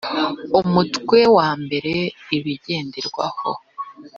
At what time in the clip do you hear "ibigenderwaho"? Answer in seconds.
2.37-3.49